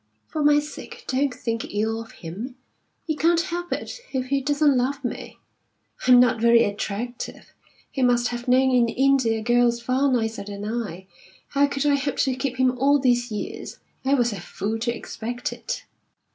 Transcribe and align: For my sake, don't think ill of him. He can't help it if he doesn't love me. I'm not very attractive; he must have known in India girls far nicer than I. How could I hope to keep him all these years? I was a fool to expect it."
For 0.25 0.43
my 0.43 0.57
sake, 0.57 1.03
don't 1.05 1.31
think 1.31 1.71
ill 1.75 2.01
of 2.01 2.11
him. 2.13 2.55
He 3.05 3.15
can't 3.15 3.39
help 3.39 3.71
it 3.71 3.99
if 4.11 4.25
he 4.29 4.41
doesn't 4.41 4.75
love 4.75 5.05
me. 5.05 5.37
I'm 6.07 6.19
not 6.19 6.41
very 6.41 6.63
attractive; 6.63 7.53
he 7.91 8.01
must 8.01 8.29
have 8.29 8.47
known 8.47 8.71
in 8.71 8.89
India 8.89 9.43
girls 9.43 9.79
far 9.79 10.11
nicer 10.11 10.43
than 10.45 10.65
I. 10.65 11.05
How 11.49 11.67
could 11.67 11.85
I 11.85 11.97
hope 11.97 12.17
to 12.17 12.35
keep 12.35 12.57
him 12.57 12.75
all 12.79 12.97
these 12.97 13.31
years? 13.31 13.77
I 14.03 14.15
was 14.15 14.33
a 14.33 14.41
fool 14.41 14.79
to 14.79 14.91
expect 14.91 15.53
it." 15.53 15.85